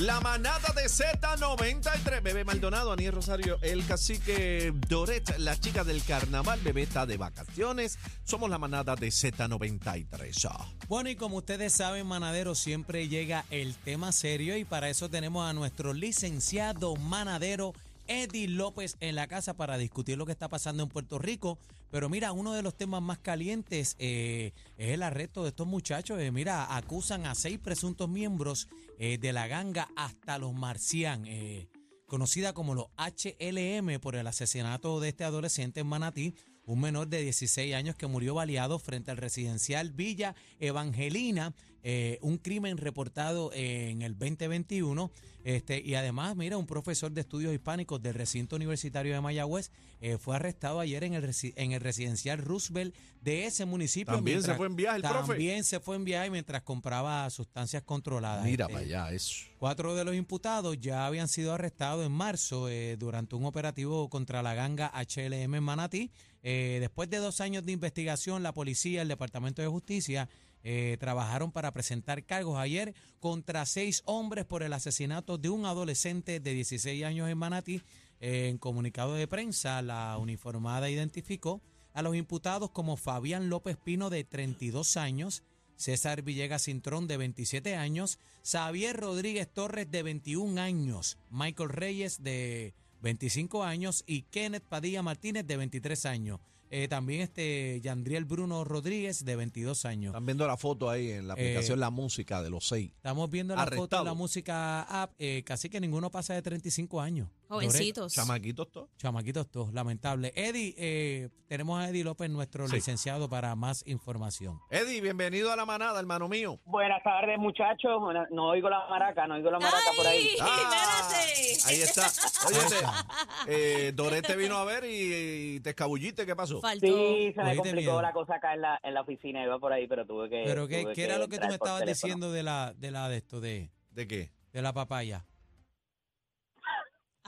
La 0.00 0.18
manada 0.18 0.72
de 0.74 0.84
Z93. 0.84 2.22
Bebé 2.22 2.42
Maldonado, 2.42 2.90
Aniel 2.90 3.12
Rosario, 3.12 3.58
el 3.60 3.84
cacique 3.84 4.72
Doret, 4.88 5.36
la 5.36 5.60
chica 5.60 5.84
del 5.84 6.02
carnaval. 6.02 6.58
Bebé 6.62 6.84
está 6.84 7.04
de 7.04 7.18
vacaciones. 7.18 7.98
Somos 8.24 8.48
la 8.48 8.56
manada 8.56 8.96
de 8.96 9.08
Z93. 9.08 10.48
Ah. 10.50 10.66
Bueno, 10.88 11.10
y 11.10 11.16
como 11.16 11.36
ustedes 11.36 11.74
saben, 11.74 12.06
manadero, 12.06 12.54
siempre 12.54 13.08
llega 13.08 13.44
el 13.50 13.74
tema 13.74 14.10
serio 14.10 14.56
y 14.56 14.64
para 14.64 14.88
eso 14.88 15.10
tenemos 15.10 15.46
a 15.46 15.52
nuestro 15.52 15.92
licenciado 15.92 16.96
manadero 16.96 17.74
Eddie 18.10 18.48
López 18.48 18.96
en 18.98 19.14
la 19.14 19.28
casa 19.28 19.54
para 19.54 19.78
discutir 19.78 20.18
lo 20.18 20.26
que 20.26 20.32
está 20.32 20.48
pasando 20.48 20.82
en 20.82 20.88
Puerto 20.88 21.20
Rico. 21.20 21.58
Pero 21.92 22.08
mira, 22.08 22.32
uno 22.32 22.52
de 22.52 22.62
los 22.62 22.76
temas 22.76 23.00
más 23.00 23.18
calientes 23.20 23.94
eh, 24.00 24.52
es 24.76 24.90
el 24.90 25.04
arresto 25.04 25.44
de 25.44 25.50
estos 25.50 25.68
muchachos. 25.68 26.20
Eh, 26.20 26.32
mira, 26.32 26.76
acusan 26.76 27.24
a 27.24 27.36
seis 27.36 27.60
presuntos 27.60 28.08
miembros 28.08 28.68
eh, 28.98 29.16
de 29.18 29.32
la 29.32 29.46
ganga 29.46 29.88
hasta 29.94 30.38
los 30.38 30.52
Marcian, 30.52 31.24
eh, 31.26 31.68
conocida 32.06 32.52
como 32.52 32.74
los 32.74 32.86
HLM 32.96 34.00
por 34.00 34.16
el 34.16 34.26
asesinato 34.26 34.98
de 34.98 35.10
este 35.10 35.22
adolescente 35.22 35.78
en 35.78 35.86
Manatí 35.86 36.34
un 36.70 36.80
menor 36.80 37.08
de 37.08 37.20
16 37.22 37.74
años 37.74 37.96
que 37.96 38.06
murió 38.06 38.34
baleado 38.34 38.78
frente 38.78 39.10
al 39.10 39.16
residencial 39.16 39.90
Villa 39.90 40.36
Evangelina, 40.60 41.52
eh, 41.82 42.18
un 42.22 42.38
crimen 42.38 42.76
reportado 42.76 43.50
en 43.54 44.02
el 44.02 44.16
2021. 44.16 45.10
Este, 45.42 45.80
y 45.80 45.94
además, 45.94 46.36
mira, 46.36 46.58
un 46.58 46.66
profesor 46.66 47.10
de 47.10 47.22
estudios 47.22 47.52
hispánicos 47.54 48.00
del 48.02 48.14
recinto 48.14 48.56
universitario 48.56 49.14
de 49.14 49.20
Mayagüez 49.20 49.70
eh, 50.00 50.18
fue 50.18 50.36
arrestado 50.36 50.80
ayer 50.80 51.02
en 51.02 51.14
el, 51.14 51.34
en 51.56 51.72
el 51.72 51.80
residencial 51.80 52.38
Roosevelt 52.38 52.94
de 53.22 53.46
ese 53.46 53.64
municipio. 53.64 54.14
También 54.14 54.42
se 54.42 54.54
fue 54.54 54.66
en 54.66 54.76
viaje 54.76 54.96
el 54.96 55.02
profe. 55.02 55.28
También 55.28 55.64
se 55.64 55.80
fue 55.80 55.96
en 55.96 56.04
viaje 56.04 56.30
mientras 56.30 56.62
compraba 56.62 57.28
sustancias 57.30 57.82
controladas. 57.82 58.44
Mira 58.44 58.66
Este, 58.66 58.74
para 58.74 58.84
allá, 58.84 59.12
eso. 59.12 59.46
Cuatro 59.58 59.94
de 59.94 60.04
los 60.04 60.14
imputados 60.14 60.78
ya 60.78 61.06
habían 61.06 61.28
sido 61.28 61.54
arrestados 61.54 62.04
en 62.04 62.12
marzo 62.12 62.68
eh, 62.68 62.96
durante 62.98 63.34
un 63.34 63.46
operativo 63.46 64.08
contra 64.08 64.42
la 64.42 64.54
ganga 64.54 64.92
HLM 64.94 65.54
en 65.54 65.62
Manatí. 65.62 66.10
Eh, 66.42 66.78
después 66.80 67.10
de 67.10 67.18
dos 67.18 67.40
años 67.40 67.64
de 67.64 67.72
investigación, 67.72 68.42
la 68.42 68.52
policía, 68.52 69.02
el 69.02 69.08
Departamento 69.08 69.62
de 69.62 69.68
Justicia 69.68 70.28
eh, 70.62 70.96
trabajaron 71.00 71.52
para 71.52 71.72
presentar 71.72 72.24
cargos 72.24 72.58
ayer 72.58 72.94
contra 73.18 73.64
seis 73.66 74.02
hombres 74.04 74.44
por 74.44 74.62
el 74.62 74.72
asesinato 74.72 75.38
de 75.38 75.48
un 75.48 75.64
adolescente 75.64 76.40
de 76.40 76.54
16 76.54 77.04
años 77.04 77.28
en 77.28 77.38
Manatí. 77.38 77.82
En 78.20 78.58
comunicado 78.58 79.14
de 79.14 79.26
prensa, 79.26 79.80
la 79.80 80.18
uniformada 80.18 80.90
identificó 80.90 81.62
a 81.94 82.02
los 82.02 82.14
imputados 82.14 82.70
como 82.70 82.96
Fabián 82.96 83.48
López 83.48 83.76
Pino 83.76 84.10
de 84.10 84.24
32 84.24 84.96
años, 84.98 85.42
César 85.76 86.20
Villegas 86.22 86.64
Cintrón 86.64 87.08
de 87.08 87.16
27 87.16 87.76
años, 87.76 88.18
Xavier 88.44 88.96
Rodríguez 88.96 89.48
Torres 89.50 89.90
de 89.90 90.02
21 90.02 90.60
años, 90.60 91.16
Michael 91.30 91.70
Reyes 91.70 92.22
de 92.22 92.74
25 93.02 93.64
años 93.64 94.04
y 94.06 94.22
Kenneth 94.22 94.64
Padilla 94.64 95.02
Martínez 95.02 95.46
de 95.46 95.56
23 95.56 96.06
años. 96.06 96.40
Eh, 96.72 96.86
también 96.86 97.20
este 97.20 97.80
Yandriel 97.82 98.24
Bruno 98.24 98.62
Rodríguez 98.62 99.24
de 99.24 99.34
22 99.34 99.84
años. 99.86 100.10
Están 100.10 100.24
viendo 100.24 100.46
la 100.46 100.56
foto 100.56 100.88
ahí 100.88 101.10
en 101.10 101.26
la 101.26 101.34
aplicación 101.34 101.80
La 101.80 101.90
Música 101.90 102.42
de 102.42 102.50
los 102.50 102.68
seis. 102.68 102.92
Estamos 102.94 103.28
viendo 103.28 103.56
la 103.56 103.62
foto 103.64 103.74
Arrestado. 103.74 104.04
la 104.04 104.14
música 104.14 104.82
app, 104.82 105.12
eh, 105.18 105.42
casi 105.44 105.68
que 105.68 105.80
ninguno 105.80 106.10
pasa 106.12 106.34
de 106.34 106.42
35 106.42 107.00
años. 107.00 107.28
Jovencitos. 107.50 108.12
Chamaquitos 108.14 108.70
todos. 108.70 108.88
Chamaquitos 108.96 109.50
todos, 109.50 109.72
lamentable. 109.74 110.32
Eddie, 110.36 110.72
eh, 110.78 111.28
tenemos 111.48 111.80
a 111.80 111.88
Eddie 111.88 112.04
López, 112.04 112.30
nuestro 112.30 112.68
Sí. 112.68 112.76
licenciado, 112.76 113.28
para 113.28 113.56
más 113.56 113.84
información. 113.88 114.60
Eddie, 114.70 115.00
bienvenido 115.00 115.50
a 115.52 115.56
la 115.56 115.66
manada, 115.66 115.98
hermano 115.98 116.28
mío. 116.28 116.60
Buenas 116.64 117.02
tardes, 117.02 117.38
muchachos. 117.40 118.00
Bueno, 118.00 118.24
No 118.30 118.50
oigo 118.50 118.70
la 118.70 118.86
maraca, 118.88 119.26
no 119.26 119.34
oigo 119.34 119.50
la 119.50 119.58
maraca 119.58 119.90
por 119.96 120.06
ahí. 120.06 120.28
Espérate! 120.28 121.58
ahí 121.66 121.80
está. 121.82 122.06
Oye, 122.46 122.58
eh, 123.88 123.92
Doré 123.96 124.22
te 124.22 124.36
vino 124.36 124.56
a 124.56 124.64
ver 124.64 124.84
y, 124.84 125.56
y 125.56 125.60
te 125.60 125.70
escabulliste. 125.70 126.24
¿Qué 126.24 126.36
pasó? 126.36 126.60
Faltó. 126.60 126.86
Sí, 126.86 127.32
se 127.34 127.42
me 127.42 127.56
complicó 127.56 127.80
miedo. 127.80 128.02
la 128.02 128.12
cosa 128.12 128.36
acá 128.36 128.54
en 128.54 128.60
la, 128.60 128.78
en 128.84 128.94
la 128.94 129.00
oficina. 129.00 129.42
Iba 129.42 129.58
por 129.58 129.72
ahí, 129.72 129.88
pero 129.88 130.06
tuve 130.06 130.30
que. 130.30 130.44
Pero 130.46 130.68
¿qué, 130.68 130.82
tuve 130.82 130.94
qué 130.94 131.04
era 131.04 131.18
lo 131.18 131.26
que 131.28 131.38
tú 131.38 131.48
me 131.48 131.54
estabas 131.54 131.80
teléfono. 131.80 132.06
diciendo 132.14 132.30
de 132.32 132.42
la 132.44 132.74
de 132.76 132.90
la 132.92 133.08
de 133.08 133.16
esto 133.16 133.40
de, 133.40 133.72
¿De 133.90 134.06
qué? 134.06 134.30
de 134.52 134.62
la 134.62 134.72
papaya? 134.72 135.26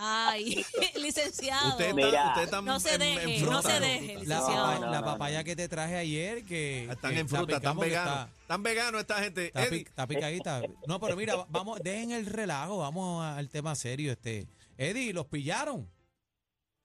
Ay, 0.05 0.65
licenciado. 1.01 1.69
Usted 1.71 1.95
Mira. 1.95 2.09
está, 2.09 2.29
usted 2.31 2.43
está 2.43 2.61
No 2.63 2.81
se 2.81 2.95
en- 2.95 3.39
fruta, 3.41 3.53
no 3.55 3.63
se 3.63 3.81
deje, 3.81 4.15
La, 4.15 4.21
licenciado. 4.21 4.49
papa- 4.67 4.75
No, 4.81 4.87
no, 4.87 4.91
la 4.93 5.01
no, 5.01 5.07
papaya 5.07 5.45
que 5.45 5.55
te 5.57 5.69
traje 5.69 5.97
ayer 5.97 6.45
que 6.45 6.85
Están 6.91 7.15
que 7.15 7.21
en 7.21 7.29
fruta, 7.29 7.57
están 7.57 7.79
veganos. 7.79 8.13
Está, 8.27 8.41
Están 8.43 8.63
veganos 8.65 9.01
esta 9.03 9.23
gente. 9.23 9.47
está 9.47 9.65
pic- 9.67 9.87
está 9.89 10.07
picadita. 10.09 10.63
No, 10.89 10.99
pero 10.99 11.15
mira, 11.17 11.37
va- 11.37 11.47
vamos, 11.51 11.79
dejen 11.83 12.11
el 12.11 12.27
relajo, 12.27 12.79
vamos 12.79 13.25
al 13.25 13.49
tema 13.49 13.75
serio. 13.77 14.11
Este, 14.13 14.49
Eddie, 14.77 15.13
los 15.13 15.27
pillaron. 15.27 15.89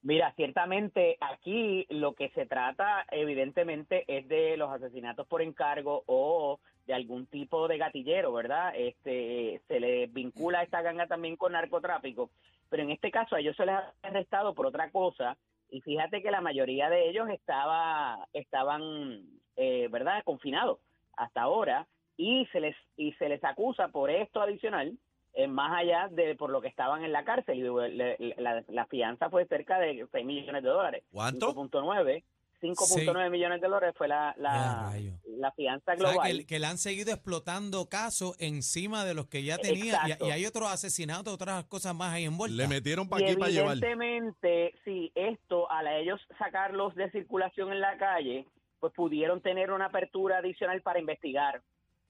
Mira, 0.03 0.31
ciertamente 0.35 1.17
aquí 1.19 1.85
lo 1.89 2.13
que 2.13 2.29
se 2.29 2.45
trata, 2.45 3.06
evidentemente, 3.11 4.06
es 4.07 4.27
de 4.27 4.56
los 4.56 4.72
asesinatos 4.72 5.27
por 5.27 5.41
encargo 5.41 6.03
o 6.06 6.59
de 6.88 6.94
algún 6.94 7.28
tipo 7.28 7.68
de 7.68 7.78
gatillero, 7.78 8.34
¿verdad? 8.34 8.74
Este, 8.75 9.62
se 9.68 9.80
le 9.80 10.08
vincula 10.08 10.59
a 10.59 10.64
esta 10.64 10.81
ganga 10.81 11.06
también 11.06 11.36
con 11.36 11.52
narcotráfico, 11.52 12.31
pero 12.70 12.81
en 12.81 12.92
este 12.92 13.12
caso 13.12 13.36
a 13.36 13.40
ellos 13.40 13.56
se 13.56 13.66
les 13.66 13.75
ha 13.75 13.94
arrestado 14.02 14.56
por 14.56 14.66
otra 14.66 14.90
cosa 14.90 15.38
y 15.70 15.81
fíjate 15.81 16.22
que 16.22 16.31
la 16.31 16.42
mayoría 16.42 16.90
de 16.90 17.09
ellos 17.09 17.30
estaba, 17.30 18.28
estaban, 18.34 19.22
eh, 19.58 19.90
¿verdad? 19.92 20.24
Confinados 20.24 20.80
hasta 21.18 21.42
ahora 21.42 21.86
y 22.16 22.46
se 22.48 22.62
les 22.62 22.75
y 22.96 23.12
se 23.14 23.30
les 23.30 23.44
acusa 23.44 23.90
por 23.90 24.09
esto 24.09 24.42
adicional 24.42 24.98
eh, 25.34 25.48
más 25.48 25.72
allá 25.78 26.08
de 26.09 26.36
por 26.36 26.50
lo 26.50 26.62
que 26.62 26.68
estaban 26.68 27.04
en 27.04 27.12
la 27.12 27.24
cárcel. 27.24 27.59
Y 27.59 28.72
la 28.74 28.86
fianza 28.88 29.30
fue 29.30 29.46
cerca 29.46 29.78
de 29.78 30.08
6 30.12 30.25
millones 30.25 30.64
de 30.64 30.69
dólares. 30.69 31.04
¿Cuánto? 31.12 31.54
5.9. 31.54 32.24
5.9 32.62 33.29
millones 33.29 33.62
de 33.62 33.68
dólares 33.68 33.95
fue 33.97 34.07
la, 34.07 34.34
la, 34.38 34.94
la 35.25 35.51
fianza 35.51 35.94
O 35.94 35.97
sea, 35.97 36.12
global. 36.12 36.38
que, 36.38 36.45
que 36.45 36.59
le 36.59 36.66
han 36.68 36.78
seguido 36.78 37.13
explotando 37.13 37.88
casos 37.88 38.35
encima 38.40 39.06
de 39.06 39.13
los 39.13 39.28
que 39.28 39.44
ya 39.44 39.57
tenía 39.57 40.00
y, 40.19 40.31
hay 40.31 40.45
otros 40.45 40.69
asesinatos, 40.72 41.34
otras 41.34 41.66
cosas 41.66 41.95
más 41.95 42.13
ahí 42.13 42.25
envueltas. 42.25 42.57
Le 42.57 42.68
metieron 42.68 43.07
para 43.09 43.25
aquí 43.25 43.35
para 43.35 43.51
llevar. 43.51 43.78
evidentemente, 43.78 44.73
sí, 44.84 45.12
esto, 45.16 45.69
al 45.72 45.88
ellos 45.88 46.19
sacarlos 46.38 46.95
de 46.95 47.09
circulación 47.12 47.72
en 47.72 47.81
la 47.81 47.97
calle, 47.97 48.45
pues 48.79 48.94
pudieron 48.94 49.41
tener 49.41 49.72
una 49.72 49.85
apertura 49.85 50.39
adicional 50.39 50.81
para 50.81 51.00
investigar. 51.00 51.62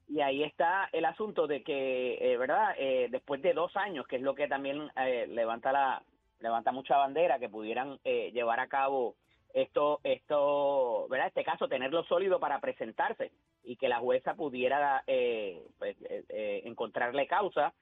Y 0.09 0.21
ahí 0.21 0.43
está 0.43 0.89
el 0.93 1.05
asunto 1.05 1.47
de 1.47 1.63
que, 1.63 2.17
eh, 2.21 2.37
¿verdad? 2.37 2.75
Eh, 2.77 3.07
después 3.11 3.41
de 3.41 3.53
dos 3.53 3.75
años, 3.75 4.07
que 4.07 4.15
es 4.15 4.21
lo 4.21 4.35
que 4.35 4.47
también 4.47 4.89
eh, 4.95 5.27
levanta 5.27 5.71
la 5.71 6.01
levanta 6.39 6.71
mucha 6.71 6.97
bandera, 6.97 7.39
que 7.39 7.49
pudieran 7.49 7.99
eh, 8.03 8.31
llevar 8.33 8.59
a 8.59 8.67
cabo 8.67 9.15
esto, 9.53 9.99
esto, 10.03 11.07
¿verdad? 11.09 11.27
Este 11.27 11.43
caso, 11.43 11.67
tenerlo 11.67 12.03
sólido 12.03 12.39
para 12.39 12.59
presentarse 12.59 13.31
y 13.63 13.75
que 13.75 13.89
la 13.89 13.99
jueza 13.99 14.35
pudiera 14.35 15.03
eh, 15.07 15.63
pues, 15.79 15.95
eh, 16.09 16.23
eh, 16.29 16.61
encontrarle 16.65 17.27
causa 17.27 17.73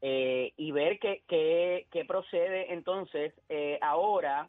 eh, 0.00 0.52
y 0.56 0.72
ver 0.72 0.98
qué, 0.98 1.22
qué, 1.28 1.86
qué 1.90 2.04
procede 2.04 2.72
entonces 2.72 3.32
eh, 3.48 3.78
ahora, 3.82 4.48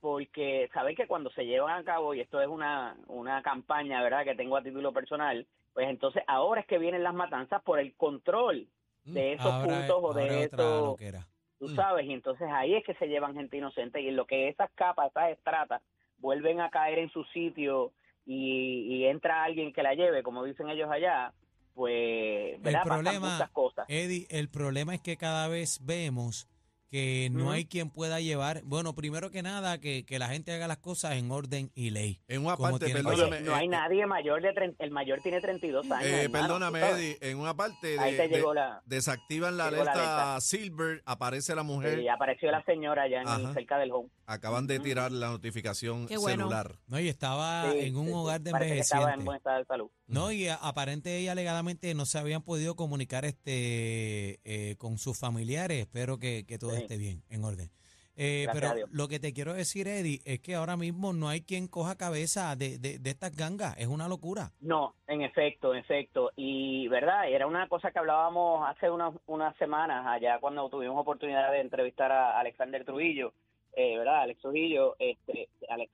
porque 0.00 0.68
saben 0.74 0.96
que 0.96 1.06
cuando 1.06 1.30
se 1.30 1.46
llevan 1.46 1.78
a 1.80 1.84
cabo, 1.84 2.14
y 2.14 2.20
esto 2.20 2.40
es 2.40 2.48
una, 2.48 2.96
una 3.06 3.42
campaña, 3.42 4.02
¿verdad?, 4.02 4.24
que 4.24 4.34
tengo 4.34 4.56
a 4.56 4.62
título 4.62 4.92
personal, 4.92 5.46
pues 5.72 5.88
entonces 5.88 6.22
ahora 6.26 6.60
es 6.62 6.66
que 6.66 6.78
vienen 6.78 7.02
las 7.02 7.14
matanzas 7.14 7.62
por 7.62 7.78
el 7.78 7.94
control 7.96 8.66
de 9.04 9.34
esos 9.34 9.46
Ahora- 9.52 9.64
puntos 9.66 10.00
o 10.02 10.14
de 10.14 10.22
ahora 10.22 10.34
es 10.40 10.46
otra 10.52 10.64
estos, 10.64 10.86
loquera. 10.86 11.26
tú 11.58 11.68
Mm. 11.68 11.74
sabes, 11.76 12.06
y 12.06 12.12
entonces 12.12 12.48
ahí 12.50 12.74
es 12.74 12.84
que 12.84 12.94
se 12.94 13.06
llevan 13.08 13.34
gente 13.34 13.56
inocente 13.56 14.00
y 14.00 14.08
en 14.08 14.16
lo 14.16 14.26
que 14.26 14.48
esas 14.48 14.70
capas, 14.72 15.10
esas 15.10 15.30
estratas, 15.30 15.82
vuelven 16.24 16.62
a 16.62 16.70
caer 16.70 16.98
en 17.00 17.10
su 17.10 17.22
sitio 17.24 17.92
y, 18.24 18.86
y 18.88 19.04
entra 19.04 19.44
alguien 19.44 19.74
que 19.74 19.82
la 19.82 19.94
lleve, 19.94 20.22
como 20.22 20.42
dicen 20.42 20.70
ellos 20.70 20.90
allá, 20.90 21.34
pues, 21.74 22.60
¿verdad? 22.62 22.82
Pasan 22.84 23.04
problema-. 23.04 23.50
Eddie, 23.88 24.26
el 24.30 24.48
problema 24.48 24.94
es 24.94 25.02
que 25.02 25.18
cada 25.18 25.48
vez 25.48 25.80
vemos 25.84 26.48
que 26.94 27.28
no 27.32 27.50
hay 27.50 27.64
quien 27.64 27.90
pueda 27.90 28.20
llevar, 28.20 28.62
bueno, 28.62 28.94
primero 28.94 29.32
que 29.32 29.42
nada, 29.42 29.80
que, 29.80 30.04
que 30.06 30.20
la 30.20 30.28
gente 30.28 30.52
haga 30.52 30.68
las 30.68 30.78
cosas 30.78 31.14
en 31.16 31.28
orden 31.32 31.72
y 31.74 31.90
ley. 31.90 32.20
En 32.28 32.46
una 32.46 32.56
parte, 32.56 32.88
perdóname. 32.90 33.38
Oye, 33.38 33.40
no 33.40 33.52
hay 33.56 33.66
eh, 33.66 33.68
nadie 33.68 34.06
mayor 34.06 34.40
de 34.40 34.50
tre- 34.54 34.76
el 34.78 34.90
mayor 34.92 35.20
tiene 35.20 35.40
32 35.40 35.90
años. 35.90 36.06
eh, 36.06 36.22
hermano, 36.22 36.44
perdóname. 36.46 36.80
Eddie. 36.90 37.18
En 37.20 37.38
una 37.38 37.56
parte 37.56 37.98
Ahí 37.98 38.12
de, 38.12 38.16
te 38.16 38.28
de- 38.28 38.36
llegó 38.36 38.54
la 38.54 38.80
desactivan 38.86 39.56
la 39.56 39.66
alerta. 39.66 40.40
Silver, 40.40 41.02
aparece 41.04 41.56
la 41.56 41.64
mujer. 41.64 41.98
y 41.98 42.06
apareció 42.08 42.52
la 42.52 42.62
señora 42.64 43.02
allá 43.02 43.22
en 43.22 43.54
cerca 43.54 43.76
del 43.78 43.90
home. 43.90 44.08
Acaban 44.26 44.68
de 44.68 44.78
tirar 44.78 45.10
la 45.10 45.30
notificación 45.30 46.06
Qué 46.06 46.16
bueno. 46.16 46.44
celular. 46.44 46.78
No, 46.86 47.00
y 47.00 47.08
estaba 47.08 47.72
Sí, 47.72 47.78
en 47.80 47.96
un 47.96 48.04
sí, 48.06 48.10
sí. 48.12 48.16
hogar 48.16 48.40
de 48.40 48.52
que 48.52 48.78
estaba 48.78 49.02
en 49.14 49.20
envejecientes. 49.20 49.24
buen 49.24 49.36
estado 49.36 49.58
de 49.58 49.64
salud. 49.64 49.90
No, 50.06 50.30
y 50.30 50.46
aparente 50.48 51.20
y 51.20 51.26
alegadamente 51.26 51.92
no 51.94 52.06
se 52.06 52.18
habían 52.18 52.42
podido 52.42 52.76
comunicar 52.76 53.24
este 53.24 54.38
eh, 54.44 54.76
con 54.78 54.96
sus 54.98 55.18
familiares. 55.18 55.80
Espero 55.80 56.18
que, 56.18 56.44
que 56.46 56.56
todo 56.56 56.70
Sí. 56.70 56.83
Esté 56.84 56.96
bien, 56.96 57.22
en 57.28 57.44
orden. 57.44 57.70
Eh, 58.16 58.46
pero 58.52 58.68
lo 58.92 59.08
que 59.08 59.18
te 59.18 59.32
quiero 59.32 59.54
decir, 59.54 59.88
Eddie, 59.88 60.20
es 60.24 60.38
que 60.38 60.54
ahora 60.54 60.76
mismo 60.76 61.12
no 61.12 61.28
hay 61.28 61.40
quien 61.40 61.66
coja 61.66 61.96
cabeza 61.96 62.54
de, 62.54 62.78
de, 62.78 63.00
de 63.00 63.10
estas 63.10 63.34
gangas. 63.34 63.74
Es 63.76 63.88
una 63.88 64.06
locura. 64.06 64.52
No, 64.60 64.94
en 65.08 65.22
efecto, 65.22 65.74
en 65.74 65.80
efecto. 65.80 66.30
Y, 66.36 66.86
¿verdad? 66.88 67.28
Era 67.28 67.46
una 67.46 67.68
cosa 67.68 67.90
que 67.90 67.98
hablábamos 67.98 68.68
hace 68.68 68.88
unas, 68.88 69.14
unas 69.26 69.56
semanas, 69.56 70.06
allá 70.06 70.38
cuando 70.38 70.68
tuvimos 70.68 71.00
oportunidad 71.00 71.50
de 71.50 71.60
entrevistar 71.60 72.12
a 72.12 72.38
Alexander 72.38 72.84
Trujillo, 72.84 73.32
eh, 73.72 73.98
¿verdad? 73.98 74.22
Alex 74.22 74.40
Trujillo, 74.40 74.94
este, 75.00 75.48
Alex 75.68 75.92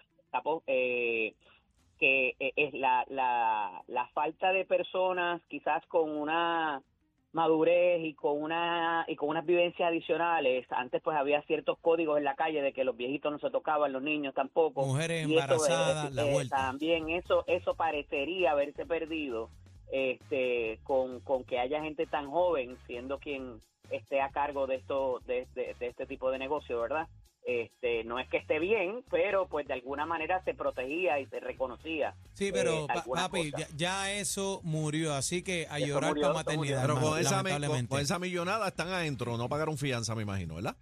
eh, 0.66 1.34
que 1.98 2.36
eh, 2.38 2.52
es 2.56 2.74
la, 2.74 3.04
la, 3.08 3.82
la 3.88 4.06
falta 4.08 4.52
de 4.52 4.64
personas 4.64 5.42
quizás 5.48 5.84
con 5.86 6.10
una 6.10 6.82
madurez 7.32 8.02
y 8.04 8.14
con 8.14 8.42
una 8.42 9.04
y 9.06 9.14
con 9.16 9.28
unas 9.28 9.46
vivencias 9.46 9.88
adicionales 9.88 10.66
antes 10.70 11.00
pues 11.02 11.16
había 11.16 11.42
ciertos 11.42 11.78
códigos 11.80 12.18
en 12.18 12.24
la 12.24 12.34
calle 12.34 12.60
de 12.60 12.72
que 12.72 12.82
los 12.84 12.96
viejitos 12.96 13.30
no 13.30 13.38
se 13.38 13.50
tocaban 13.50 13.92
los 13.92 14.02
niños 14.02 14.34
tampoco 14.34 14.84
Mujeres 14.84 15.24
embarazadas, 15.24 16.10
eh, 16.10 16.14
la 16.14 16.26
eh, 16.26 16.32
vuelta. 16.32 16.56
También 16.56 17.08
eso, 17.10 17.44
eso 17.46 17.74
parecería 17.74 18.50
haberse 18.50 18.84
perdido 18.84 19.48
este, 19.92 20.78
con, 20.84 21.20
con 21.20 21.44
que 21.44 21.58
haya 21.58 21.82
gente 21.82 22.06
tan 22.06 22.30
joven 22.30 22.76
siendo 22.86 23.18
quien 23.18 23.60
esté 23.90 24.20
a 24.20 24.30
cargo 24.30 24.66
de 24.66 24.76
esto, 24.76 25.20
de, 25.26 25.46
de- 25.54 25.74
de 25.78 25.86
este 25.88 26.06
tipo 26.06 26.30
de 26.30 26.38
negocio, 26.38 26.80
¿verdad? 26.80 27.08
Este, 27.46 28.04
no 28.04 28.18
es 28.18 28.28
que 28.28 28.36
esté 28.36 28.58
bien, 28.58 29.02
pero 29.10 29.48
pues 29.48 29.66
de 29.66 29.72
alguna 29.74 30.06
manera 30.06 30.42
se 30.44 30.54
protegía 30.54 31.18
y 31.20 31.26
se 31.26 31.40
reconocía. 31.40 32.14
Sí, 32.34 32.50
pero 32.52 32.84
eh, 32.84 32.86
pa- 32.86 32.92
algunas 32.94 33.24
papi, 33.28 33.52
ya, 33.76 34.12
eso 34.12 34.60
murió, 34.62 35.14
así 35.14 35.42
que 35.42 35.66
a 35.70 35.78
Eso 35.78 35.86
llorar 35.88 36.10
murió, 36.10 36.22
para 36.22 36.34
maternidad. 36.34 36.82
Pero 36.82 37.00
con 37.00 37.18
esa, 37.18 37.42
con, 37.88 38.00
esa 38.00 38.18
millonada 38.18 38.68
están 38.68 38.88
adentro, 38.88 39.36
no 39.36 39.48
pagaron 39.48 39.78
fianza, 39.78 40.14
me 40.14 40.22
imagino, 40.22 40.56
¿verdad? 40.56 40.76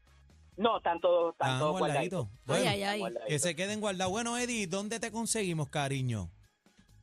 No, 0.56 0.80
tanto, 0.80 1.28
Ah, 1.38 1.46
tanto 1.46 1.70
guardadito. 1.70 2.28
Ay, 2.32 2.44
Bueno, 2.46 2.70
ay, 2.70 2.82
ay. 2.82 3.02
que 3.28 3.38
se 3.38 3.54
queden 3.54 3.80
guardados. 3.80 4.10
Bueno, 4.10 4.36
Eddie, 4.36 4.66
¿dónde 4.66 4.98
te 4.98 5.12
conseguimos, 5.12 5.68
cariño? 5.68 6.28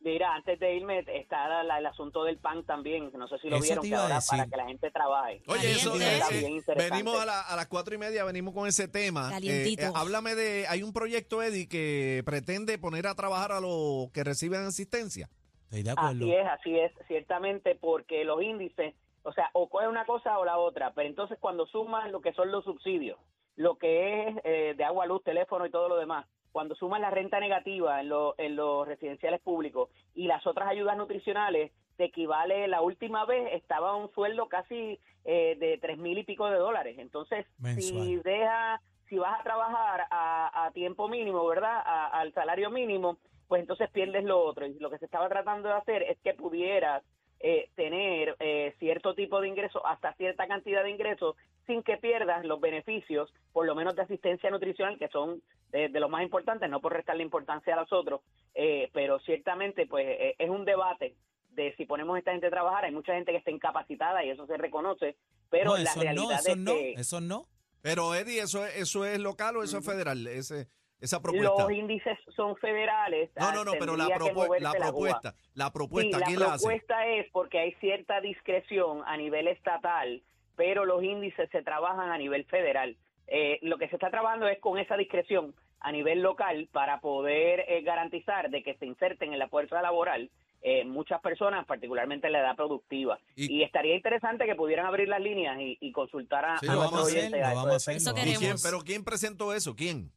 Mira, 0.06 0.36
antes 0.36 0.60
de 0.60 0.76
irme 0.76 1.04
está 1.08 1.48
la- 1.50 1.64
la- 1.64 1.80
el 1.80 1.86
asunto 1.88 2.24
del 2.24 2.38
pan 2.38 2.64
también, 2.64 3.12
no 3.18 3.28
sé 3.28 3.40
si 3.40 3.50
lo 3.50 3.56
Eso 3.58 3.64
vieron, 3.66 3.84
que 3.84 3.96
ahora 3.96 4.20
para 4.30 4.46
que 4.46 4.56
la 4.56 4.66
gente 4.68 4.92
trabaje. 4.92 5.42
Oye, 5.48 5.72
eso 5.72 5.94
Caliente. 5.94 6.14
eh, 6.14 6.18
Está 6.20 6.36
eh, 6.36 6.40
bien 6.40 6.52
interesante. 6.52 6.92
venimos 6.96 7.20
a, 7.20 7.26
la- 7.26 7.42
a 7.42 7.56
las 7.56 7.66
cuatro 7.68 7.96
y 7.96 7.98
media, 7.98 8.24
venimos 8.24 8.54
con 8.54 8.68
ese 8.68 8.88
tema. 8.88 9.32
Calientito. 9.32 9.82
Eh, 9.82 9.88
eh, 9.88 9.92
háblame 9.96 10.36
de, 10.36 10.68
hay 10.68 10.84
un 10.84 10.94
proyecto, 10.94 11.42
Eddie, 11.42 11.68
que 11.68 12.22
pretende 12.24 12.78
poner 12.78 13.08
a 13.08 13.16
trabajar 13.16 13.52
a 13.52 13.60
los 13.60 14.12
que 14.14 14.24
reciben 14.24 14.62
asistencia. 14.64 15.28
Estoy 15.64 15.82
de 15.82 15.90
acuerdo. 15.90 16.12
Así 16.26 16.34
es, 16.34 16.46
así 16.48 16.80
es, 16.80 16.92
ciertamente, 17.08 17.74
porque 17.76 18.24
los 18.26 18.44
índices, 18.44 18.94
o 19.24 19.34
sea, 19.34 19.50
o 19.54 19.68
coge 19.70 19.88
una 19.88 20.06
cosa 20.06 20.38
o 20.38 20.46
la 20.46 20.60
otra, 20.60 20.94
pero 20.94 21.10
entonces 21.10 21.40
cuando 21.42 21.66
sumas 21.66 22.12
lo 22.12 22.22
que 22.22 22.32
son 22.34 22.52
los 22.52 22.64
subsidios, 22.64 23.18
lo 23.56 23.80
que 23.80 24.28
es 24.30 24.36
eh, 24.44 24.76
de 24.78 24.84
agua, 24.84 25.08
luz, 25.08 25.24
teléfono 25.24 25.66
y 25.66 25.72
todo 25.72 25.90
lo 25.90 25.98
demás, 25.98 26.28
cuando 26.56 26.74
sumas 26.74 27.02
la 27.02 27.10
renta 27.10 27.38
negativa 27.42 28.00
en, 28.00 28.08
lo- 28.08 28.34
en 28.38 28.56
los 28.56 28.88
residenciales 28.88 29.42
públicos 29.42 29.90
y 30.14 30.26
las 30.26 30.48
otras 30.48 30.70
ayudas 30.70 30.96
nutricionales, 30.96 31.74
te 31.98 32.06
equivale, 32.06 32.70
la 32.70 32.80
última 32.82 33.26
vez 33.26 33.50
estaba 33.52 33.94
un 33.94 34.10
sueldo 34.14 34.48
casi 34.48 34.98
eh, 35.26 35.58
de 35.60 35.78
tres 35.80 35.98
mil 35.98 36.18
y 36.18 36.24
pico 36.24 36.50
de 36.50 36.58
dólares. 36.58 36.96
Entonces, 36.98 37.46
si 37.82 38.16
deja, 38.24 38.80
si 39.10 39.18
vas 39.18 39.38
a 39.38 39.44
trabajar 39.44 40.08
a, 40.10 40.66
a 40.66 40.72
tiempo 40.72 41.10
mínimo, 41.10 41.46
¿verdad? 41.46 41.82
A- 41.86 42.08
al 42.22 42.32
salario 42.32 42.70
mínimo, 42.70 43.18
pues 43.50 43.60
entonces 43.60 43.90
pierdes 43.92 44.24
lo 44.24 44.40
otro. 44.42 44.66
Y 44.66 44.80
lo 44.80 44.90
que 44.90 44.98
se 44.98 45.06
estaba 45.06 45.28
tratando 45.28 45.68
de 45.68 45.76
hacer 45.76 46.04
es 46.04 46.18
que 46.24 46.36
pudieras 46.36 47.04
eh, 47.40 47.70
tener 47.76 48.36
eh, 48.40 48.74
cierto 48.80 49.14
tipo 49.16 49.40
de 49.42 49.48
ingresos, 49.48 49.82
hasta 49.86 50.14
cierta 50.16 50.48
cantidad 50.48 50.84
de 50.84 50.90
ingresos, 50.90 51.36
sin 51.68 51.84
que 51.84 51.98
pierdas 51.98 52.46
los 52.46 52.60
beneficios, 52.62 53.34
por 53.54 53.66
lo 53.66 53.76
menos 53.76 53.96
de 53.96 54.04
asistencia 54.04 54.50
nutricional, 54.50 54.98
que 54.98 55.08
son 55.10 55.42
de, 55.72 55.90
de 55.90 56.00
los 56.00 56.10
más 56.10 56.24
importantes, 56.24 56.70
no 56.70 56.80
por 56.80 56.94
restarle 56.94 57.24
importancia 57.24 57.74
a 57.74 57.82
los 57.82 57.92
otros, 57.92 58.22
eh, 58.54 58.90
pero 58.94 59.20
ciertamente 59.20 59.86
pues 59.88 60.06
eh, 60.08 60.36
es 60.38 60.50
un 60.50 60.64
debate 60.66 61.16
de 61.50 61.74
si 61.76 61.86
ponemos 61.86 62.16
a 62.16 62.20
esta 62.20 62.32
gente 62.32 62.48
a 62.48 62.52
trabajar, 62.52 62.86
hay 62.86 62.92
mucha 62.92 63.14
gente 63.14 63.32
que 63.32 63.38
está 63.38 63.52
incapacitada 63.52 64.24
y 64.26 64.30
eso 64.30 64.46
se 64.46 64.58
reconoce, 64.58 65.16
pero 65.50 65.72
no, 65.72 65.78
la 65.78 65.94
realidad 65.96 66.24
no, 66.26 66.32
eso 66.32 66.52
es 66.52 66.58
no, 66.58 66.74
que 66.74 66.92
eso 66.94 67.22
no. 67.22 67.46
Pero, 67.82 68.16
Eddie, 68.16 68.40
¿eso, 68.42 68.66
es- 68.66 68.76
eso 68.78 69.06
es 69.06 69.20
local 69.20 69.58
o 69.58 69.64
eso 69.64 69.78
es 69.78 69.86
federal? 69.86 70.26
Ese, 70.28 70.68
esa 71.06 71.22
propuesta. 71.22 71.64
los 71.64 71.72
índices 71.72 72.18
son 72.36 72.56
federales. 72.58 73.30
No, 73.38 73.52
no, 73.54 73.64
no, 73.64 73.72
pero 73.80 73.96
la, 73.96 74.08
propu- 74.08 74.60
la 74.60 74.72
la 74.72 74.78
propuesta, 74.78 75.36
la 75.54 75.72
propuesta, 75.72 76.18
Sí, 76.20 76.24
¿quién 76.26 76.40
la 76.40 76.48
la 76.48 76.54
hace? 76.56 76.66
propuesta 76.66 77.08
es 77.08 77.28
porque 77.32 77.60
hay 77.60 77.74
cierta 77.76 78.20
discreción 78.22 79.02
a 79.06 79.16
nivel 79.18 79.48
estatal, 79.48 80.22
pero 80.56 80.86
los 80.86 81.04
índices 81.04 81.50
se 81.52 81.62
trabajan 81.64 82.10
a 82.12 82.18
nivel 82.18 82.46
federal. 82.46 82.98
Eh, 83.28 83.60
lo 83.62 83.78
que 83.78 83.88
se 83.90 83.96
está 83.96 84.10
trabajando 84.12 84.48
es 84.48 84.60
con 84.60 84.78
esa 84.78 84.98
discreción 84.98 85.56
a 85.80 85.92
nivel 85.92 86.22
local 86.22 86.68
para 86.72 87.00
poder 87.00 87.66
eh, 87.68 87.82
garantizar 87.82 88.50
de 88.50 88.64
que 88.64 88.76
se 88.76 88.86
inserten 88.86 89.34
en 89.34 89.40
la 89.40 89.48
fuerza 89.50 89.82
laboral 89.82 90.30
eh, 90.62 90.84
muchas 90.84 91.22
personas, 91.22 91.64
particularmente 91.68 92.26
en 92.26 92.34
la 92.34 92.40
edad 92.40 92.56
productiva. 92.56 93.20
Y- 93.36 93.58
Y, 93.60 93.64
estaría 93.64 93.94
interesante 93.96 94.46
que 94.46 94.56
pudieran 94.56 94.88
abrir 94.88 95.08
las 95.08 95.22
líneas 95.22 95.60
y, 95.60 95.78
y 95.80 95.92
consultar 95.92 96.44
a, 96.46 96.58
Sí, 96.58 96.66
a 96.68 96.74
lo 96.74 96.78
nuestros 96.80 96.92
vamos 96.92 97.06
a 97.06 97.08
hacer, 97.12 97.18
oyentes 97.20 97.40
lo 97.42 97.46
a 97.46 97.54
vamos 97.54 97.66
a 97.66 97.70
eso 97.70 97.70
de 97.70 97.76
hacer, 97.76 97.96
Eso 97.98 98.10
lo 98.12 98.18
¿Y 98.18 98.20
vamos 98.20 98.24
a 98.24 98.30
quién, 98.32 98.40
queremos. 98.40 98.64
pero 98.64 98.80
quién 98.82 99.04
presentó 99.04 99.54
eso? 99.54 99.76
¿Quién? 99.76 100.12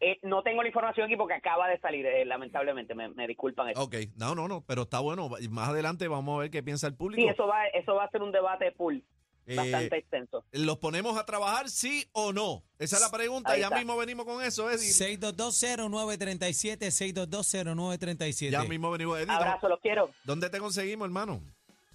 Eh, 0.00 0.18
no 0.22 0.42
tengo 0.42 0.62
la 0.62 0.68
información 0.68 1.06
aquí 1.06 1.16
porque 1.16 1.34
acaba 1.34 1.68
de 1.68 1.78
salir, 1.78 2.06
eh, 2.06 2.24
lamentablemente, 2.24 2.94
me, 2.94 3.08
me 3.10 3.26
disculpan. 3.26 3.68
eso. 3.68 3.82
Ok, 3.82 3.96
no, 4.16 4.34
no, 4.34 4.48
no, 4.48 4.64
pero 4.66 4.82
está 4.82 5.00
bueno. 5.00 5.28
Y 5.40 5.48
Más 5.48 5.68
adelante 5.68 6.08
vamos 6.08 6.36
a 6.36 6.40
ver 6.40 6.50
qué 6.50 6.62
piensa 6.62 6.86
el 6.86 6.94
público. 6.94 7.20
Sí, 7.22 7.28
eso 7.28 7.46
va, 7.46 7.66
eso 7.66 7.94
va 7.94 8.04
a 8.04 8.10
ser 8.10 8.22
un 8.22 8.32
debate 8.32 8.72
full, 8.72 8.98
Eh, 9.46 9.56
bastante 9.56 9.98
extenso. 9.98 10.42
¿Los 10.52 10.78
ponemos 10.78 11.18
a 11.18 11.26
trabajar 11.26 11.68
sí 11.68 12.06
o 12.12 12.32
no? 12.32 12.62
Esa 12.78 12.96
es 12.96 13.02
la 13.02 13.10
pregunta. 13.10 13.52
Ahí 13.52 13.60
ya 13.60 13.66
está. 13.66 13.76
mismo 13.76 13.96
venimos 13.98 14.24
con 14.24 14.42
eso, 14.42 14.70
Eddie. 14.70 14.90
6220937, 14.90 16.90
6220937. 16.90 18.50
Ya 18.50 18.64
mismo 18.64 18.90
venimos, 18.90 19.18
Eddie. 19.18 19.26
¿dó- 19.26 19.32
Abrazo, 19.32 19.68
los 19.68 19.80
quiero. 19.80 20.10
¿Dónde 20.24 20.48
te 20.50 20.58
conseguimos, 20.58 21.06
hermano? 21.06 21.40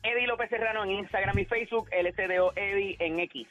Eddie 0.04 0.28
López 0.28 0.50
Serrano 0.52 0.84
en 0.84 0.92
Instagram 0.92 1.40
y 1.40 1.46
Facebook, 1.46 1.90
LCDO 1.92 2.54
Eddie 2.56 2.98
en 3.00 3.20
X. 3.22 3.48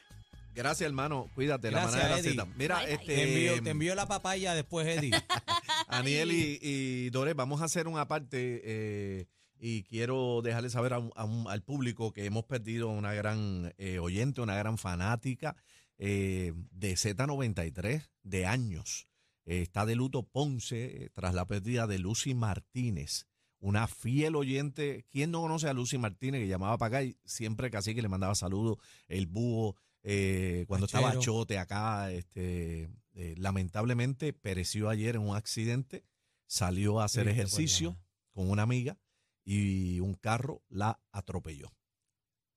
Gracias, 0.55 0.87
hermano. 0.87 1.29
Cuídate, 1.35 1.69
la 1.69 1.81
Gracias, 1.81 1.95
manera 1.95 2.15
de 2.15 2.21
la 2.23 2.29
Eddie. 2.29 2.39
Z. 2.39 2.45
Mira, 2.57 2.75
Bye, 2.77 2.85
bye. 2.85 2.93
este. 2.95 3.15
Te 3.15 3.23
envío, 3.23 3.63
te 3.63 3.69
envío 3.71 3.95
la 3.95 4.07
papaya 4.07 4.53
después, 4.55 4.87
Eddie. 4.87 5.11
Aniel 5.87 6.31
y, 6.31 6.59
y 6.61 7.09
Dore, 7.11 7.33
vamos 7.33 7.61
a 7.61 7.65
hacer 7.65 7.87
una 7.87 8.07
parte 8.07 8.61
eh, 8.63 9.25
y 9.59 9.83
quiero 9.83 10.41
dejarle 10.41 10.69
saber 10.69 10.93
a 10.93 11.01
al 11.47 11.61
público 11.63 12.11
que 12.11 12.25
hemos 12.25 12.45
perdido 12.45 12.89
una 12.89 13.13
gran 13.13 13.73
eh, 13.77 13.99
oyente, 13.99 14.41
una 14.41 14.55
gran 14.55 14.77
fanática 14.77 15.55
eh, 15.97 16.53
de 16.71 16.93
Z93 16.93 18.09
de 18.23 18.45
años. 18.45 19.07
Eh, 19.45 19.61
está 19.61 19.85
de 19.85 19.95
luto 19.95 20.23
Ponce 20.23 21.09
tras 21.13 21.33
la 21.33 21.45
pérdida 21.45 21.87
de 21.87 21.99
Lucy 21.99 22.33
Martínez, 22.33 23.27
una 23.59 23.87
fiel 23.87 24.35
oyente. 24.35 25.05
¿Quién 25.11 25.31
no 25.31 25.41
conoce 25.41 25.69
a 25.69 25.73
Lucy 25.73 25.97
Martínez 25.97 26.41
que 26.41 26.47
llamaba 26.47 26.77
para 26.77 26.97
acá 26.97 27.03
y 27.03 27.17
siempre 27.25 27.69
casi 27.69 27.95
que 27.95 28.01
le 28.01 28.09
mandaba 28.09 28.35
saludos? 28.35 28.77
El 29.07 29.27
búho, 29.27 29.75
eh, 30.07 30.65
cuando 30.67 30.85
estaba. 30.85 31.17
Chote 31.19 31.57
acá, 31.57 32.11
este, 32.11 32.89
eh, 33.13 33.33
lamentablemente 33.37 34.33
pereció 34.33 34.89
ayer 34.89 35.15
en 35.15 35.23
un 35.23 35.35
accidente, 35.35 36.05
salió 36.45 36.99
a 37.01 37.05
hacer 37.05 37.23
Triste, 37.23 37.41
ejercicio 37.41 37.91
pues, 37.91 38.05
con 38.31 38.49
una 38.51 38.61
amiga 38.61 38.97
y 39.43 39.99
un 39.99 40.13
carro 40.13 40.63
la 40.69 40.99
atropelló. 41.11 41.73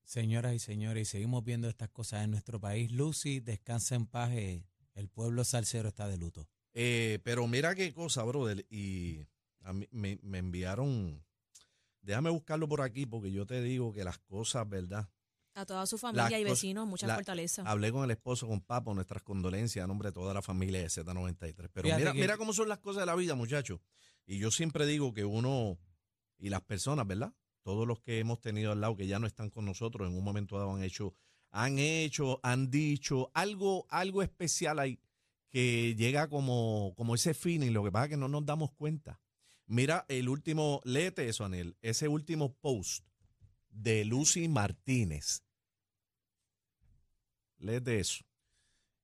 Señoras 0.04 0.54
y 0.54 0.58
señores, 0.58 1.08
y 1.08 1.10
seguimos 1.10 1.44
viendo 1.44 1.68
estas 1.68 1.90
cosas 1.90 2.24
en 2.24 2.30
nuestro 2.30 2.60
país. 2.60 2.90
Lucy, 2.92 3.40
descansa 3.40 3.94
en 3.94 4.06
paz. 4.06 4.30
eh, 4.32 4.64
El 4.94 5.08
pueblo 5.08 5.44
salsero 5.44 5.88
está 5.88 6.06
de 6.06 6.16
luto. 6.18 6.48
Eh, 6.74 7.18
pero 7.24 7.46
mira 7.46 7.74
qué 7.74 7.92
cosa, 7.92 8.22
brother, 8.24 8.66
y 8.70 9.26
a 9.62 9.72
mí 9.72 9.86
me, 9.90 10.18
me 10.22 10.38
enviaron, 10.38 11.24
déjame 12.02 12.30
buscarlo 12.30 12.68
por 12.68 12.82
aquí 12.82 13.06
porque 13.06 13.32
yo 13.32 13.46
te 13.46 13.62
digo 13.62 13.92
que 13.92 14.04
las 14.04 14.18
cosas, 14.18 14.68
¿verdad? 14.68 15.08
A 15.58 15.66
toda 15.66 15.86
su 15.86 15.98
familia 15.98 16.38
y 16.38 16.44
vecinos, 16.44 16.86
mucha 16.86 17.06
la- 17.08 17.16
fortaleza. 17.16 17.62
Hablé 17.66 17.90
con 17.90 18.04
el 18.04 18.10
esposo, 18.12 18.46
con 18.46 18.60
Papo, 18.60 18.94
nuestras 18.94 19.22
condolencias 19.24 19.82
a 19.82 19.86
nombre 19.88 20.10
de 20.10 20.12
toda 20.12 20.32
la 20.32 20.40
familia 20.40 20.80
de 20.80 20.86
Z93. 20.88 21.68
Pero 21.72 21.84
Fíjate 21.86 22.00
mira, 22.00 22.12
que- 22.12 22.20
mira 22.20 22.36
cómo 22.36 22.52
son 22.52 22.68
las 22.68 22.78
cosas 22.78 23.02
de 23.02 23.06
la 23.06 23.16
vida, 23.16 23.34
muchachos. 23.34 23.80
Y 24.24 24.38
yo 24.38 24.50
siempre 24.52 24.86
digo 24.86 25.12
que 25.12 25.24
uno 25.24 25.78
y 26.38 26.48
las 26.50 26.60
personas, 26.62 27.06
¿verdad? 27.06 27.32
Todos 27.62 27.88
los 27.88 28.00
que 28.00 28.20
hemos 28.20 28.40
tenido 28.40 28.70
al 28.72 28.80
lado 28.80 28.96
que 28.96 29.06
ya 29.08 29.18
no 29.18 29.26
están 29.26 29.50
con 29.50 29.64
nosotros, 29.64 30.08
en 30.08 30.16
un 30.16 30.22
momento 30.22 30.56
dado 30.58 30.74
han 30.76 30.82
hecho, 30.84 31.14
han 31.50 31.78
hecho, 31.78 32.38
han 32.44 32.70
dicho 32.70 33.30
algo, 33.34 33.86
algo 33.90 34.22
especial 34.22 34.78
ahí 34.78 35.00
que 35.50 35.94
llega 35.96 36.28
como, 36.28 36.92
como 36.96 37.14
ese 37.16 37.34
feeling. 37.34 37.72
Lo 37.72 37.82
que 37.82 37.90
pasa 37.90 38.04
es 38.04 38.10
que 38.10 38.16
no 38.16 38.28
nos 38.28 38.46
damos 38.46 38.70
cuenta. 38.72 39.20
Mira 39.66 40.04
el 40.08 40.28
último, 40.28 40.80
léete 40.84 41.28
eso, 41.28 41.44
Anel, 41.44 41.76
ese 41.82 42.06
último 42.06 42.54
post 42.54 43.04
de 43.70 44.04
Lucy 44.04 44.48
Martínez. 44.48 45.42
Léete 47.58 48.00
eso. 48.00 48.24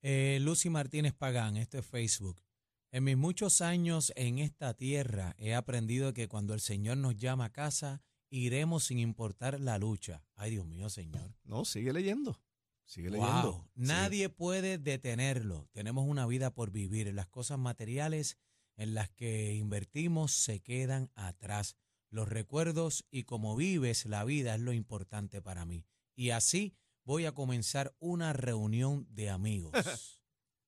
Eh, 0.02 0.38
Lucy 0.40 0.70
Martínez 0.70 1.14
Pagán, 1.14 1.56
esto 1.56 1.78
es 1.78 1.86
Facebook. 1.86 2.42
En 2.90 3.04
mis 3.04 3.16
muchos 3.16 3.60
años 3.60 4.12
en 4.16 4.38
esta 4.38 4.74
tierra 4.74 5.34
he 5.38 5.54
aprendido 5.54 6.12
que 6.14 6.28
cuando 6.28 6.54
el 6.54 6.60
Señor 6.60 6.98
nos 6.98 7.16
llama 7.16 7.46
a 7.46 7.52
casa, 7.52 8.02
iremos 8.30 8.84
sin 8.84 8.98
importar 8.98 9.60
la 9.60 9.78
lucha. 9.78 10.24
Ay, 10.36 10.52
Dios 10.52 10.66
mío, 10.66 10.88
Señor. 10.88 11.34
No, 11.44 11.64
sigue 11.64 11.92
leyendo. 11.92 12.40
Sigue 12.84 13.10
leyendo. 13.10 13.68
Nadie 13.74 14.28
puede 14.28 14.78
detenerlo. 14.78 15.68
Tenemos 15.72 16.06
una 16.06 16.26
vida 16.26 16.54
por 16.54 16.70
vivir. 16.70 17.12
Las 17.14 17.26
cosas 17.26 17.58
materiales 17.58 18.36
en 18.76 18.94
las 18.94 19.10
que 19.10 19.54
invertimos 19.54 20.32
se 20.32 20.60
quedan 20.60 21.10
atrás. 21.14 21.76
Los 22.10 22.28
recuerdos 22.28 23.06
y 23.10 23.24
cómo 23.24 23.56
vives 23.56 24.04
la 24.06 24.24
vida 24.24 24.54
es 24.54 24.60
lo 24.60 24.72
importante 24.72 25.40
para 25.40 25.64
mí. 25.64 25.84
Y 26.14 26.30
así 26.30 26.76
voy 27.04 27.26
a 27.26 27.32
comenzar 27.32 27.94
una 27.98 28.32
reunión 28.32 29.06
de 29.10 29.30
amigos. 29.30 29.72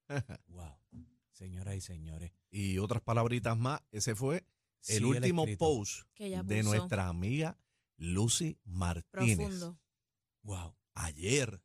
wow. 0.47 0.77
Señoras 1.33 1.77
y 1.77 1.81
señores. 1.81 2.33
Y 2.51 2.79
otras 2.79 3.03
palabritas 3.03 3.57
más. 3.59 3.83
Ese 3.91 4.15
fue 4.15 4.47
el 4.89 5.05
último 5.05 5.45
post 5.59 6.07
de 6.19 6.63
nuestra 6.63 7.09
amiga 7.09 7.59
Lucy 7.97 8.59
Martínez. 8.65 9.37
Profundo. 9.37 9.79
Wow. 10.43 10.77
Ayer. 10.95 11.63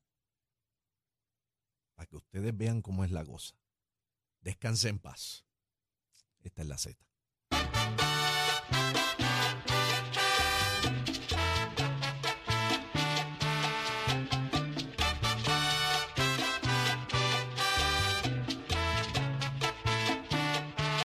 Para 1.95 2.07
que 2.07 2.17
ustedes 2.17 2.55
vean 2.57 2.81
cómo 2.81 3.05
es 3.05 3.11
la 3.11 3.23
cosa. 3.23 3.55
Descanse 4.41 4.89
en 4.89 4.99
paz. 4.99 5.45
Esta 6.39 6.63
es 6.63 6.67
la 6.67 6.77
Z. 6.77 6.97